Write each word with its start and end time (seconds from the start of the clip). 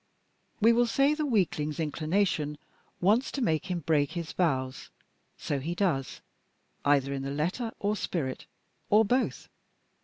We 0.59 0.73
will 0.73 0.87
say 0.87 1.13
the 1.13 1.27
weakling's 1.27 1.79
inclination 1.79 2.57
wants 3.01 3.31
to 3.33 3.41
make 3.43 3.67
him 3.67 3.81
break 3.81 4.13
his 4.13 4.31
vows; 4.31 4.89
so 5.37 5.59
he 5.59 5.75
does, 5.75 6.21
either 6.83 7.13
in 7.13 7.21
the 7.21 7.29
letter 7.29 7.71
or 7.77 7.95
spirit 7.95 8.47
or 8.89 9.05
both! 9.05 9.47